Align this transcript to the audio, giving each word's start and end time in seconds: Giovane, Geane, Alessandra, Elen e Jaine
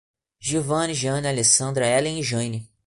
Giovane, 0.39 0.93
Geane, 0.93 1.27
Alessandra, 1.29 1.85
Elen 1.85 2.17
e 2.17 2.23
Jaine 2.23 2.67